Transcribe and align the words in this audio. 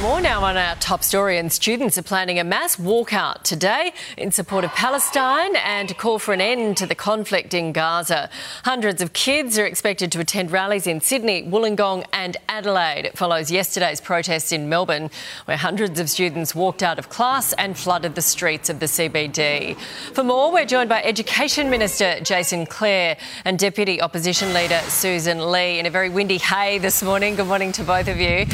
More 0.00 0.20
now 0.20 0.44
on 0.44 0.56
our 0.56 0.76
top 0.76 1.02
story, 1.02 1.38
and 1.38 1.52
students 1.52 1.98
are 1.98 2.04
planning 2.04 2.38
a 2.38 2.44
mass 2.44 2.76
walkout 2.76 3.42
today 3.42 3.92
in 4.16 4.30
support 4.30 4.62
of 4.62 4.70
Palestine 4.70 5.56
and 5.56 5.88
to 5.88 5.94
call 5.94 6.20
for 6.20 6.32
an 6.32 6.40
end 6.40 6.76
to 6.76 6.86
the 6.86 6.94
conflict 6.94 7.52
in 7.52 7.72
Gaza. 7.72 8.30
Hundreds 8.62 9.02
of 9.02 9.12
kids 9.12 9.58
are 9.58 9.66
expected 9.66 10.12
to 10.12 10.20
attend 10.20 10.52
rallies 10.52 10.86
in 10.86 11.00
Sydney, 11.00 11.42
Wollongong, 11.42 12.04
and 12.12 12.36
Adelaide. 12.48 13.06
It 13.06 13.18
follows 13.18 13.50
yesterday's 13.50 14.00
protests 14.00 14.52
in 14.52 14.68
Melbourne, 14.68 15.10
where 15.46 15.56
hundreds 15.56 15.98
of 15.98 16.08
students 16.08 16.54
walked 16.54 16.84
out 16.84 17.00
of 17.00 17.08
class 17.08 17.52
and 17.54 17.76
flooded 17.76 18.14
the 18.14 18.22
streets 18.22 18.70
of 18.70 18.78
the 18.78 18.86
CBD. 18.86 19.76
For 20.14 20.22
more, 20.22 20.52
we're 20.52 20.64
joined 20.64 20.90
by 20.90 21.02
Education 21.02 21.70
Minister 21.70 22.20
Jason 22.20 22.66
Clare 22.66 23.16
and 23.44 23.58
Deputy 23.58 24.00
Opposition 24.00 24.54
Leader 24.54 24.78
Sussan 24.84 25.50
Ley 25.50 25.80
in 25.80 25.86
a 25.86 25.90
very 25.90 26.08
windy 26.08 26.38
hay 26.38 26.78
this 26.78 27.02
morning. 27.02 27.34
Good 27.34 27.48
morning 27.48 27.72
to 27.72 27.82
both 27.82 28.06
of 28.06 28.18
you. 28.18 28.46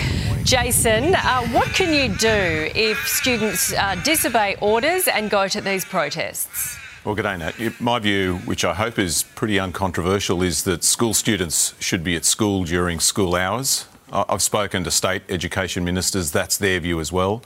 Jason, 0.45 1.15
uh, 1.15 1.43
what 1.49 1.69
can 1.69 1.91
you 1.91 2.15
do 2.19 2.71
if 2.75 3.09
students 3.09 3.73
uh, 3.73 3.95
disobey 4.05 4.57
orders 4.61 5.09
and 5.09 5.31
go 5.31 5.49
to 5.49 5.59
these 5.63 5.87
protests? 5.87 6.79
Well, 7.03 7.15
good 7.15 7.23
day, 7.23 7.39
Nat. 7.39 7.81
My 7.81 7.99
view, 7.99 8.37
which 8.45 8.63
I 8.63 8.75
hope 8.75 8.99
is 8.99 9.23
pretty 9.23 9.59
uncontroversial, 9.59 10.43
is 10.43 10.65
that 10.65 10.85
school 10.85 11.15
students 11.15 11.73
should 11.81 12.05
be 12.05 12.15
at 12.15 12.27
school 12.27 12.65
during 12.65 13.01
school 13.01 13.35
hours. 13.35 13.87
I've 14.13 14.43
spoken 14.43 14.85
to 14.85 14.91
state 14.91 15.23
education 15.31 15.83
ministers, 15.83 16.31
that's 16.31 16.59
their 16.59 16.79
view 16.79 17.01
as 17.01 17.11
well. 17.11 17.43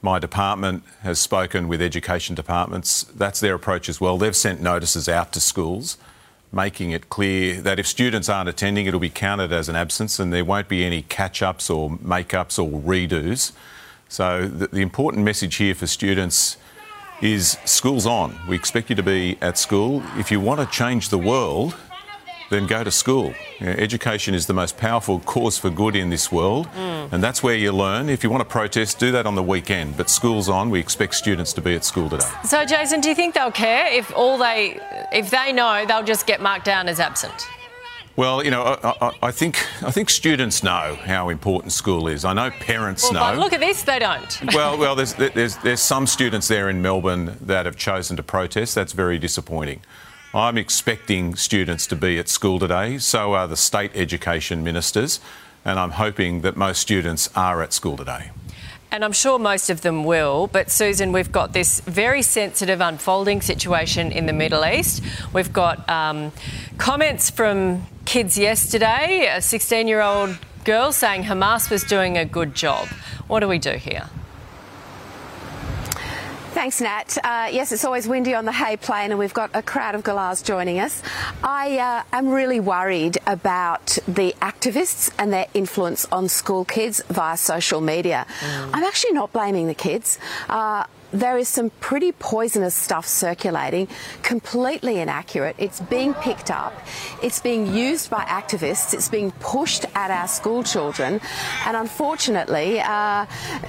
My 0.00 0.20
department 0.20 0.84
has 1.02 1.18
spoken 1.18 1.66
with 1.66 1.82
education 1.82 2.36
departments, 2.36 3.02
that's 3.02 3.40
their 3.40 3.56
approach 3.56 3.88
as 3.88 4.00
well. 4.00 4.18
They've 4.18 4.36
sent 4.36 4.60
notices 4.60 5.08
out 5.08 5.32
to 5.32 5.40
schools 5.40 5.98
making 6.56 6.90
it 6.90 7.08
clear 7.08 7.60
that 7.60 7.78
if 7.78 7.86
students 7.86 8.28
aren't 8.28 8.48
attending, 8.48 8.86
it'll 8.86 8.98
be 8.98 9.10
counted 9.10 9.52
as 9.52 9.68
an 9.68 9.76
absence 9.76 10.18
and 10.18 10.32
there 10.32 10.44
won't 10.44 10.68
be 10.68 10.84
any 10.84 11.02
catch 11.02 11.42
ups 11.42 11.70
or 11.70 11.96
make 12.02 12.34
ups 12.34 12.58
or 12.58 12.68
redos. 12.68 13.52
So, 14.08 14.48
the, 14.48 14.66
the, 14.68 14.82
important 14.82 15.24
message 15.24 15.56
here 15.56 15.74
for 15.74 15.86
students 15.86 16.56
is 17.20 17.58
school's 17.64 18.06
on. 18.06 18.38
We 18.48 18.56
expect 18.56 18.90
you 18.90 18.96
to 18.96 19.02
be 19.02 19.36
at 19.40 19.58
school. 19.58 20.02
If 20.16 20.30
you 20.30 20.40
want 20.40 20.60
to 20.60 20.66
change 20.66 21.08
the 21.08 21.18
world, 21.18 21.74
then 22.50 22.66
go 22.66 22.84
to 22.84 22.90
school. 22.90 23.34
You 23.58 23.66
know, 23.66 23.72
education 23.72 24.34
is 24.34 24.46
the 24.46 24.54
most 24.54 24.76
powerful 24.76 25.18
cause 25.20 25.58
for 25.58 25.70
good 25.70 25.96
in 25.96 26.10
this 26.10 26.30
world, 26.30 26.66
mm. 26.68 26.85
Mm. 27.06 27.12
and 27.12 27.22
that's 27.22 27.42
where 27.42 27.54
you 27.54 27.72
learn. 27.72 28.08
If 28.08 28.24
you 28.24 28.30
want 28.30 28.42
to 28.42 28.48
protest, 28.48 28.98
do 28.98 29.12
that 29.12 29.26
on 29.26 29.34
the 29.34 29.42
weekend. 29.42 29.96
But 29.96 30.10
school's 30.10 30.48
on. 30.48 30.70
We 30.70 30.80
expect 30.80 31.14
students 31.14 31.52
to 31.54 31.60
be 31.60 31.74
at 31.74 31.84
school 31.84 32.08
today. 32.08 32.26
So, 32.44 32.64
Jason, 32.64 33.00
do 33.00 33.08
you 33.08 33.14
think 33.14 33.34
they'll 33.34 33.50
care 33.50 33.86
if 33.92 34.14
all 34.14 34.38
they, 34.38 34.80
if 35.12 35.30
they 35.30 35.52
know, 35.52 35.84
they'll 35.86 36.02
just 36.02 36.26
get 36.26 36.40
marked 36.40 36.64
down 36.64 36.88
as 36.88 37.00
absent? 37.00 37.46
Well, 38.16 38.42
you 38.42 38.50
know, 38.50 38.62
I, 38.62 38.94
I, 39.00 39.12
I, 39.24 39.30
think 39.30 39.58
I 39.82 39.90
think 39.90 40.08
students 40.08 40.62
know 40.62 40.96
how 41.04 41.28
important 41.28 41.72
school 41.72 42.08
is. 42.08 42.24
I 42.24 42.32
know 42.32 42.50
parents 42.50 43.10
well, 43.12 43.34
know. 43.34 43.40
Look 43.40 43.52
at 43.52 43.60
this, 43.60 43.82
they 43.82 43.98
don't. 43.98 44.42
well, 44.54 44.78
well, 44.78 44.94
there's, 44.94 45.12
there's 45.14 45.56
there's 45.58 45.80
some 45.80 46.06
students 46.06 46.48
there 46.48 46.70
in 46.70 46.80
Melbourne 46.80 47.36
that 47.42 47.66
have 47.66 47.76
chosen 47.76 48.16
to 48.16 48.22
protest. 48.22 48.74
That's 48.74 48.94
very 48.94 49.18
disappointing. 49.18 49.82
I'm 50.32 50.56
expecting 50.58 51.34
students 51.34 51.86
to 51.88 51.96
be 51.96 52.18
at 52.18 52.28
school 52.28 52.58
today, 52.58 52.98
so 52.98 53.34
are 53.34 53.46
the 53.46 53.56
state 53.56 53.90
education 53.94 54.64
ministers, 54.64 55.20
and 55.66 55.80
I'm 55.80 55.90
hoping 55.90 56.42
that 56.42 56.56
most 56.56 56.80
students 56.80 57.28
are 57.34 57.60
at 57.60 57.72
school 57.72 57.96
today. 57.96 58.30
And 58.92 59.04
I'm 59.04 59.12
sure 59.12 59.36
most 59.36 59.68
of 59.68 59.80
them 59.80 60.04
will. 60.04 60.46
But 60.46 60.68
Sussan, 60.68 61.12
we've 61.12 61.32
got 61.32 61.52
this 61.52 61.80
very 61.80 62.22
sensitive 62.22 62.80
unfolding 62.80 63.42
situation 63.42 64.12
in 64.12 64.26
the 64.26 64.32
Middle 64.32 64.64
East. 64.64 65.02
We've 65.32 65.52
got 65.52 65.86
um, 65.90 66.30
comments 66.78 67.30
from 67.30 67.84
kids 68.04 68.38
yesterday, 68.38 69.28
a 69.28 69.42
16 69.42 69.88
year 69.88 70.00
old 70.00 70.38
girl 70.64 70.92
saying 70.92 71.24
Hamas 71.24 71.68
was 71.68 71.82
doing 71.82 72.16
a 72.16 72.24
good 72.24 72.54
job. 72.54 72.86
What 73.26 73.40
do 73.40 73.48
we 73.48 73.58
do 73.58 73.72
here? 73.72 74.08
Thanks, 76.66 76.80
Nat. 76.80 77.18
Uh, 77.22 77.48
yes, 77.52 77.70
it's 77.70 77.84
always 77.84 78.08
windy 78.08 78.34
on 78.34 78.44
the 78.44 78.50
Hay 78.50 78.76
Plain, 78.76 79.12
and 79.12 79.20
we've 79.20 79.32
got 79.32 79.50
a 79.54 79.62
crowd 79.62 79.94
of 79.94 80.02
galahs 80.02 80.42
joining 80.42 80.80
us. 80.80 81.00
I 81.40 81.78
uh, 81.78 82.02
am 82.12 82.30
really 82.30 82.58
worried 82.58 83.18
about 83.24 84.00
the 84.08 84.34
activists 84.42 85.14
and 85.16 85.32
their 85.32 85.46
influence 85.54 86.06
on 86.10 86.28
school 86.28 86.64
kids 86.64 87.00
via 87.08 87.36
social 87.36 87.80
media. 87.80 88.26
Mm. 88.40 88.70
I'm 88.74 88.82
actually 88.82 89.12
not 89.12 89.32
blaming 89.32 89.68
the 89.68 89.76
kids. 89.76 90.18
Uh, 90.48 90.86
there 91.12 91.38
is 91.38 91.48
some 91.48 91.70
pretty 91.80 92.12
poisonous 92.12 92.74
stuff 92.74 93.06
circulating, 93.06 93.88
completely 94.22 94.98
inaccurate. 94.98 95.56
It's 95.58 95.80
being 95.80 96.14
picked 96.14 96.50
up, 96.50 96.74
it's 97.22 97.40
being 97.40 97.74
used 97.74 98.10
by 98.10 98.24
activists, 98.24 98.94
it's 98.94 99.08
being 99.08 99.30
pushed 99.32 99.84
at 99.94 100.10
our 100.10 100.28
school 100.28 100.62
children, 100.62 101.20
and 101.64 101.76
unfortunately, 101.76 102.80
uh, 102.80 103.26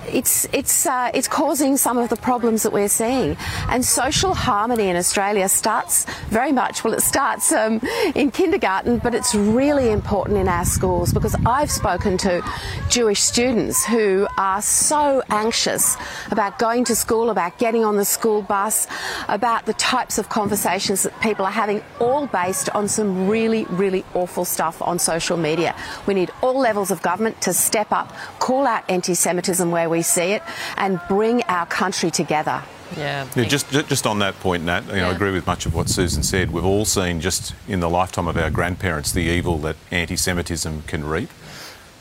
it's 0.07 0.47
it's 0.53 0.85
uh, 0.85 1.11
it's 1.13 1.27
causing 1.27 1.77
some 1.77 1.97
of 1.97 2.09
the 2.09 2.15
problems 2.15 2.63
that 2.63 2.73
we're 2.73 2.89
seeing. 2.89 3.37
And 3.69 3.83
social 3.83 4.33
harmony 4.33 4.89
in 4.89 4.95
Australia 4.95 5.49
starts 5.49 6.05
very 6.29 6.51
much 6.51 6.83
well. 6.83 6.93
It 6.93 7.01
starts 7.01 7.51
um, 7.51 7.81
in 8.15 8.31
kindergarten, 8.31 8.99
but 8.99 9.13
it's 9.13 9.35
really 9.35 9.91
important 9.91 10.37
in 10.37 10.47
our 10.47 10.65
schools 10.65 11.13
because 11.13 11.35
I've 11.45 11.71
spoken 11.71 12.17
to 12.19 12.41
Jewish 12.89 13.21
students 13.21 13.85
who 13.85 14.27
are 14.37 14.61
so 14.61 15.21
anxious 15.29 15.97
about 16.31 16.59
going 16.59 16.83
to 16.85 16.95
school 16.95 17.26
about 17.29 17.57
getting 17.57 17.83
on 17.83 17.97
the 17.97 18.05
school 18.05 18.41
bus, 18.41 18.87
about 19.27 19.65
the 19.65 19.73
types 19.73 20.17
of 20.17 20.29
conversations 20.29 21.03
that 21.03 21.19
people 21.21 21.45
are 21.45 21.51
having, 21.51 21.83
all 21.99 22.27
based 22.27 22.69
on 22.69 22.87
some 22.87 23.27
really, 23.27 23.65
really 23.65 24.03
awful 24.13 24.45
stuff 24.45 24.81
on 24.81 24.99
social 24.99 25.37
media. 25.37 25.75
We 26.05 26.13
need 26.13 26.31
all 26.41 26.57
levels 26.59 26.91
of 26.91 27.01
government 27.01 27.41
to 27.41 27.53
step 27.53 27.91
up, 27.91 28.13
call 28.39 28.65
out 28.65 28.83
anti 28.89 29.13
Semitism 29.13 29.69
where 29.71 29.89
we 29.89 30.01
see 30.01 30.33
it, 30.33 30.43
and 30.77 30.99
bring 31.07 31.43
our 31.43 31.65
country 31.65 32.11
together. 32.11 32.63
Yeah. 32.95 33.27
yeah. 33.35 33.43
just 33.43 33.69
just 33.69 34.07
on 34.07 34.19
that 34.19 34.39
point, 34.39 34.63
Nat, 34.63 34.85
you 34.85 34.93
know, 34.93 34.95
yeah. 34.95 35.09
I 35.09 35.11
agree 35.11 35.31
with 35.31 35.45
much 35.45 35.65
of 35.65 35.75
what 35.75 35.87
Sussan 35.87 36.23
said. 36.23 36.51
We've 36.51 36.65
all 36.65 36.85
seen 36.85 37.19
just 37.19 37.53
in 37.67 37.79
the 37.79 37.89
lifetime 37.89 38.27
of 38.27 38.37
our 38.37 38.49
grandparents 38.49 39.11
the 39.11 39.23
evil 39.23 39.57
that 39.59 39.75
anti-Semitism 39.91 40.83
can 40.83 41.03
reap. 41.03 41.29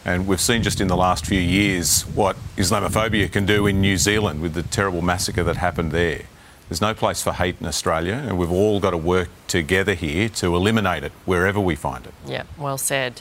And 0.07 0.29
we've 0.29 0.41
seen 0.41 0.63
just 0.63 0.81
in 0.81 0.87
the 0.87 0.97
last 0.97 1.27
few 1.27 1.41
years 1.41 2.03
what 2.03 2.37
Islamophobia 2.57 3.31
can 3.31 3.45
do 3.45 3.67
in 3.67 3.81
New 3.81 3.97
Zealand 3.97 4.41
with 4.41 4.55
the 4.55 4.63
terrible 4.63 5.03
massacre 5.03 5.43
that 5.43 5.57
happened 5.57 5.91
there. 5.91 6.23
There's 6.69 6.81
no 6.81 6.95
place 6.95 7.25
for 7.25 7.33
hate 7.33 7.57
in 7.61 7.67
Australia, 7.67 8.15
and 8.15 8.39
we've 8.39 8.51
all 8.51 8.79
got 8.79 8.93
to 8.93 8.97
work 8.97 9.29
together 9.49 9.95
here 9.95 10.29
to 10.29 10.55
eliminate 10.55 11.03
it 11.03 11.11
wherever 11.25 11.59
we 11.59 11.75
find 11.75 12.07
it. 12.07 12.15
Yeah, 12.25 12.45
well 12.57 12.79
said. 12.79 13.21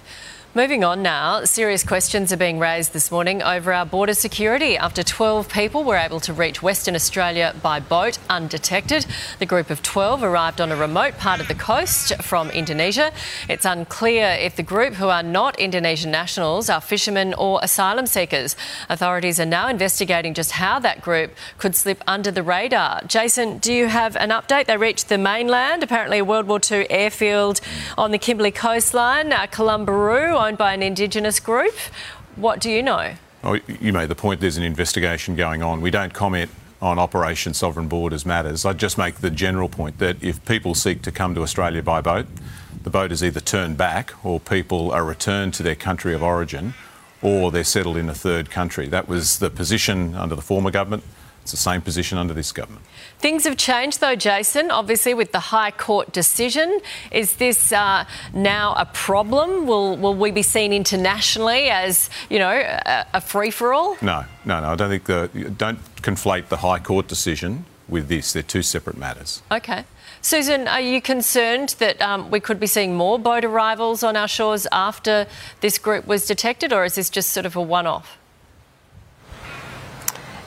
Moving 0.55 0.85
on 0.85 1.03
now, 1.03 1.43
serious 1.43 1.83
questions 1.83 2.31
are 2.31 2.37
being 2.37 2.59
raised 2.59 2.93
this 2.93 3.11
morning 3.11 3.43
over 3.43 3.73
our 3.73 3.85
border 3.85 4.13
security 4.13 4.77
after 4.77 5.03
12 5.03 5.49
people 5.49 5.83
were 5.83 5.97
able 5.97 6.21
to 6.21 6.31
reach 6.31 6.63
Western 6.63 6.95
Australia 6.95 7.53
by 7.61 7.81
boat 7.81 8.17
undetected. 8.29 9.05
The 9.39 9.45
group 9.45 9.69
of 9.69 9.83
12 9.83 10.23
arrived 10.23 10.61
on 10.61 10.71
a 10.71 10.77
remote 10.77 11.17
part 11.17 11.41
of 11.41 11.49
the 11.49 11.55
coast 11.55 12.15
from 12.23 12.49
Indonesia. 12.51 13.11
It's 13.49 13.65
unclear 13.65 14.27
if 14.39 14.55
the 14.55 14.63
group, 14.63 14.93
who 14.93 15.09
are 15.09 15.23
not 15.23 15.59
Indonesian 15.59 16.09
nationals, 16.09 16.69
are 16.69 16.79
fishermen 16.79 17.33
or 17.33 17.59
asylum 17.61 18.05
seekers. 18.05 18.55
Authorities 18.87 19.41
are 19.41 19.45
now 19.45 19.67
investigating 19.67 20.33
just 20.33 20.51
how 20.51 20.79
that 20.79 21.01
group 21.01 21.35
could 21.57 21.75
slip 21.75 22.01
under 22.07 22.31
the 22.31 22.43
radar. 22.43 23.01
Jason, 23.07 23.57
do 23.57 23.73
you 23.73 23.87
have 23.87 24.15
an 24.15 24.29
update? 24.29 24.67
They 24.67 24.77
reached 24.77 25.09
the 25.09 25.17
mainland, 25.17 25.83
apparently 25.83 26.19
a 26.19 26.23
World 26.23 26.47
War 26.47 26.61
II 26.71 26.89
airfield 26.89 27.59
on 27.97 28.11
the 28.11 28.17
Kimberley 28.17 28.51
coastline, 28.51 29.33
uh, 29.33 29.47
Kalumburu 29.47 30.44
owned 30.45 30.57
by 30.57 30.73
an 30.73 30.83
Indigenous 30.83 31.39
group. 31.39 31.73
What 32.35 32.59
do 32.59 32.69
you 32.69 32.83
know? 32.83 33.15
Oh, 33.43 33.59
you 33.79 33.91
made 33.91 34.09
the 34.09 34.15
point 34.15 34.41
there's 34.41 34.57
an 34.57 34.63
investigation 34.63 35.35
going 35.35 35.63
on. 35.63 35.81
We 35.81 35.89
don't 35.89 36.13
comment 36.13 36.51
on 36.81 36.99
Operation 36.99 37.53
Sovereign 37.55 37.87
Borders 37.87 38.25
matters. 38.25 38.63
I'd 38.63 38.77
just 38.77 38.97
make 38.97 39.15
the 39.15 39.31
general 39.31 39.69
point 39.69 39.97
that 39.97 40.23
if 40.23 40.43
people 40.45 40.75
seek 40.75 41.01
to 41.03 41.11
come 41.11 41.33
to 41.35 41.41
Australia 41.41 41.81
by 41.81 42.01
boat, 42.01 42.27
the 42.83 42.91
boat 42.91 43.11
is 43.11 43.23
either 43.23 43.39
turned 43.39 43.77
back 43.77 44.13
or 44.23 44.39
people 44.39 44.91
are 44.91 45.03
returned 45.03 45.55
to 45.55 45.63
their 45.63 45.75
country 45.75 46.13
of 46.13 46.21
origin 46.21 46.75
or 47.23 47.49
they're 47.49 47.63
settled 47.63 47.97
in 47.97 48.07
a 48.07 48.13
third 48.13 48.51
country. 48.51 48.87
That 48.87 49.07
was 49.07 49.39
the 49.39 49.49
position 49.49 50.13
under 50.13 50.35
the 50.35 50.43
former 50.43 50.69
government. 50.69 51.03
It's 51.45 51.51
the 51.51 51.57
same 51.57 51.81
position 51.81 52.17
under 52.17 52.33
this 52.33 52.51
government. 52.51 52.83
Things 53.19 53.43
have 53.43 53.55
changed, 53.55 54.01
though, 54.01 54.15
Jason, 54.15 54.71
obviously, 54.71 55.13
with 55.13 55.31
the 55.31 55.39
High 55.39 55.69
Court 55.69 56.11
decision. 56.11 56.79
Is 57.11 57.35
this 57.35 57.71
uh, 57.71 58.05
now 58.33 58.73
a 58.73 58.85
problem? 58.85 59.67
Will, 59.67 59.95
will 59.95 60.15
we 60.15 60.31
be 60.31 60.41
seen 60.41 60.73
internationally 60.73 61.69
as, 61.69 62.09
you 62.31 62.39
know, 62.39 62.49
a, 62.49 63.05
a 63.13 63.21
free 63.21 63.51
for 63.51 63.75
all? 63.75 63.95
No, 64.01 64.25
no, 64.43 64.59
no. 64.59 64.69
I 64.69 64.75
don't 64.75 64.89
think 64.89 65.03
the. 65.03 65.53
Don't 65.55 65.77
conflate 66.01 66.47
the 66.47 66.57
High 66.57 66.79
Court 66.79 67.07
decision 67.07 67.65
with 67.87 68.07
this. 68.07 68.33
They're 68.33 68.41
two 68.41 68.63
separate 68.63 68.97
matters. 68.97 69.43
Okay. 69.51 69.83
Sussan, 70.23 70.67
are 70.67 70.81
you 70.81 70.99
concerned 70.99 71.75
that 71.77 72.01
um, 72.01 72.31
we 72.31 72.39
could 72.39 72.59
be 72.59 72.65
seeing 72.65 72.95
more 72.95 73.19
boat 73.19 73.45
arrivals 73.45 74.01
on 74.01 74.17
our 74.17 74.27
shores 74.27 74.65
after 74.71 75.27
this 75.61 75.77
group 75.77 76.07
was 76.07 76.25
detected, 76.25 76.73
or 76.73 76.85
is 76.85 76.95
this 76.95 77.11
just 77.11 77.29
sort 77.29 77.45
of 77.45 77.55
a 77.55 77.61
one 77.61 77.85
off? 77.85 78.17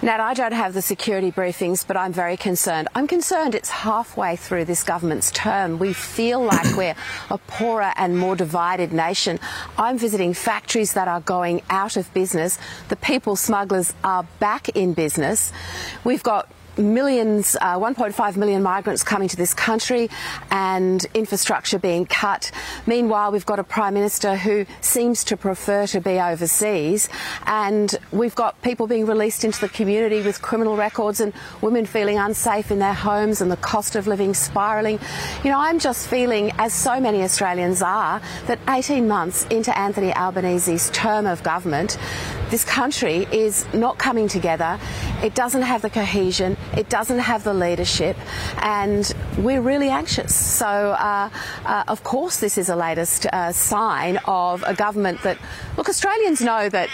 Nat, 0.00 0.20
I 0.20 0.32
don't 0.32 0.52
have 0.52 0.74
the 0.74 0.82
security 0.82 1.32
briefings, 1.32 1.84
but 1.84 1.96
I'm 1.96 2.12
very 2.12 2.36
concerned. 2.36 2.86
I'm 2.94 3.08
concerned 3.08 3.56
it's 3.56 3.68
halfway 3.68 4.36
through 4.36 4.66
this 4.66 4.84
government's 4.84 5.32
term. 5.32 5.80
We 5.80 5.92
feel 5.92 6.40
like 6.40 6.76
we're 6.76 6.94
a 7.30 7.38
poorer 7.38 7.92
and 7.96 8.16
more 8.16 8.36
divided 8.36 8.92
nation. 8.92 9.40
I'm 9.76 9.98
visiting 9.98 10.34
factories 10.34 10.92
that 10.92 11.08
are 11.08 11.20
going 11.20 11.62
out 11.68 11.96
of 11.96 12.14
business. 12.14 12.60
The 12.90 12.94
people 12.94 13.34
smugglers 13.34 13.92
are 14.04 14.24
back 14.38 14.68
in 14.68 14.92
business. 14.92 15.52
We've 16.04 16.22
got 16.22 16.48
millions, 16.78 17.56
uh, 17.60 17.78
1.5 17.78 18.36
million 18.36 18.62
migrants 18.62 19.02
coming 19.02 19.28
to 19.28 19.36
this 19.36 19.54
country 19.54 20.08
and 20.50 21.04
infrastructure 21.14 21.78
being 21.78 22.06
cut. 22.06 22.50
Meanwhile, 22.86 23.32
we've 23.32 23.46
got 23.46 23.58
a 23.58 23.64
Prime 23.64 23.94
Minister 23.94 24.36
who 24.36 24.66
seems 24.80 25.24
to 25.24 25.36
prefer 25.36 25.86
to 25.88 26.00
be 26.00 26.20
overseas, 26.20 27.08
and 27.46 27.96
we've 28.12 28.34
got 28.34 28.60
people 28.62 28.86
being 28.86 29.06
released 29.06 29.44
into 29.44 29.60
the 29.60 29.68
community 29.68 30.22
with 30.22 30.40
criminal 30.40 30.76
records 30.76 31.20
and 31.20 31.32
women 31.60 31.86
feeling 31.86 32.18
unsafe 32.18 32.70
in 32.70 32.78
their 32.78 32.94
homes 32.94 33.40
and 33.40 33.50
the 33.50 33.56
cost 33.56 33.96
of 33.96 34.06
living 34.06 34.34
spiralling. 34.34 34.98
You 35.44 35.50
know, 35.50 35.58
I'm 35.58 35.78
just 35.78 36.08
feeling, 36.08 36.52
as 36.58 36.72
so 36.72 37.00
many 37.00 37.22
Australians 37.22 37.82
are, 37.82 38.20
that 38.46 38.58
18 38.68 39.06
months 39.08 39.44
into 39.46 39.76
Anthony 39.76 40.12
Albanese's 40.12 40.90
term 40.90 41.26
of 41.26 41.42
government, 41.42 41.98
this 42.50 42.64
country 42.64 43.26
is 43.30 43.66
not 43.74 43.98
coming 43.98 44.28
together. 44.28 44.78
It 45.22 45.34
doesn't 45.34 45.62
have 45.62 45.82
the 45.82 45.90
cohesion. 45.90 46.56
It 46.76 46.88
doesn't 46.88 47.18
have 47.18 47.42
the 47.42 47.54
leadership, 47.54 48.16
and 48.58 49.12
we're 49.36 49.60
really 49.60 49.88
anxious. 49.88 50.34
So, 50.34 50.66
uh, 50.66 51.28
uh, 51.64 51.84
of 51.88 52.04
course, 52.04 52.38
this 52.38 52.56
is 52.56 52.68
a 52.68 52.76
latest 52.76 53.26
uh, 53.26 53.50
sign 53.52 54.18
of 54.26 54.62
a 54.66 54.74
government 54.74 55.22
that, 55.22 55.38
look, 55.76 55.88
Australians 55.88 56.40
know 56.40 56.68
that 56.68 56.88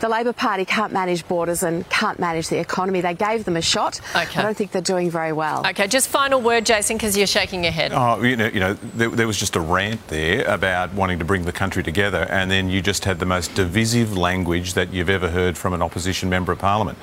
the 0.00 0.08
Labor 0.08 0.32
Party 0.32 0.64
can't 0.64 0.92
manage 0.92 1.26
borders 1.28 1.62
and 1.62 1.88
can't 1.90 2.18
manage 2.18 2.48
the 2.48 2.58
economy. 2.58 3.00
They 3.00 3.14
gave 3.14 3.44
them 3.44 3.56
a 3.56 3.62
shot. 3.62 4.00
Okay. 4.14 4.40
I 4.40 4.42
don't 4.42 4.56
think 4.56 4.72
they're 4.72 4.82
doing 4.82 5.10
very 5.10 5.32
well. 5.32 5.66
Okay, 5.66 5.86
just 5.86 6.08
final 6.08 6.40
word, 6.40 6.66
Jason, 6.66 6.96
because 6.96 7.16
you're 7.16 7.26
shaking 7.26 7.64
your 7.64 7.72
head. 7.72 7.92
Oh, 7.94 8.22
you 8.22 8.36
know, 8.36 8.46
you 8.46 8.60
know, 8.60 8.74
there, 8.74 9.08
there 9.08 9.26
was 9.26 9.38
just 9.38 9.56
a 9.56 9.60
rant 9.60 10.06
there 10.08 10.44
about 10.44 10.92
wanting 10.94 11.18
to 11.18 11.24
bring 11.24 11.44
the 11.44 11.52
country 11.52 11.82
together, 11.82 12.26
and 12.30 12.50
then 12.50 12.68
you 12.68 12.82
just 12.82 13.04
had 13.04 13.18
the 13.18 13.26
most 13.26 13.54
divisive 13.54 14.16
language 14.16 14.74
that 14.74 14.92
you've 14.92 15.10
ever 15.10 15.30
heard 15.30 15.56
from 15.56 15.72
an 15.72 15.82
opposition 15.82 16.28
member 16.28 16.52
of 16.52 16.58
parliament. 16.58 16.98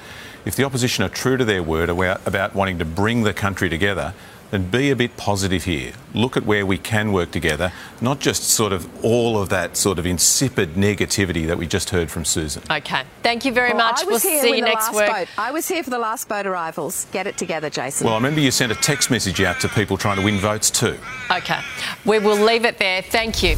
If 0.47 0.55
the 0.55 0.63
opposition 0.63 1.03
are 1.03 1.09
true 1.09 1.35
to 1.35 1.43
their 1.43 1.61
word 1.61 1.89
about 1.89 2.55
wanting 2.55 2.79
to 2.79 2.85
bring 2.85 3.23
the 3.23 3.33
country 3.33 3.67
together, 3.67 4.13
then 4.49 4.69
be 4.69 4.91
a 4.91 4.95
bit 4.95 5.17
positive 5.17 5.65
here. 5.65 5.91
Look 6.13 6.37
at 6.37 6.45
where 6.45 6.65
we 6.65 6.77
can 6.77 7.11
work 7.11 7.31
together, 7.31 7.73
not 7.99 8.21
just 8.21 8.43
sort 8.43 8.71
of 8.71 8.87
all 9.03 9.37
of 9.37 9.49
that 9.49 9.75
sort 9.75 9.99
of 9.99 10.05
insipid 10.05 10.75
negativity 10.75 11.45
that 11.47 11.57
we 11.57 11.67
just 11.67 11.89
heard 11.89 12.09
from 12.09 12.23
Sussan. 12.23 12.63
Okay. 12.77 13.03
Thank 13.23 13.43
you 13.43 13.51
very 13.51 13.73
well, 13.73 13.91
much. 13.91 14.05
We'll 14.05 14.19
see 14.19 14.55
you 14.55 14.61
next 14.61 14.93
week. 14.93 15.11
Boat. 15.11 15.27
I 15.37 15.51
was 15.51 15.67
here 15.67 15.83
for 15.83 15.89
the 15.89 15.99
last 15.99 16.29
boat 16.29 16.47
arrivals. 16.47 17.07
Get 17.11 17.27
it 17.27 17.37
together, 17.37 17.69
Jason. 17.69 18.05
Well, 18.05 18.13
I 18.13 18.17
remember 18.17 18.39
you 18.39 18.51
sent 18.51 18.71
a 18.71 18.75
text 18.75 19.11
message 19.11 19.41
out 19.41 19.59
to 19.59 19.67
people 19.67 19.97
trying 19.97 20.15
to 20.15 20.23
win 20.23 20.37
votes 20.37 20.71
too. 20.71 20.97
Okay. 21.29 21.59
We 22.05 22.19
will 22.19 22.41
leave 22.41 22.63
it 22.63 22.77
there. 22.77 23.01
Thank 23.01 23.43
you. 23.43 23.57